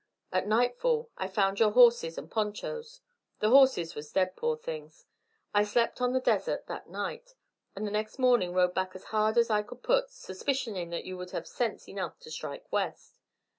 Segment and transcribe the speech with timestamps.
[0.31, 3.01] At nightfall I found your horses and ponchos
[3.37, 5.05] the horses was dead, poor things.
[5.53, 7.35] I slept on the desert that night,
[7.75, 11.17] and the next mornin' rode back as hard as I could put, suspicionin' that you
[11.17, 13.19] would have sense enough to strike west.